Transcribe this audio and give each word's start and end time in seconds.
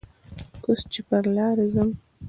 اوس 0.63 0.79
چې 0.91 1.01
پر 1.07 1.23
لارې 1.35 1.65
ځم 1.73 1.89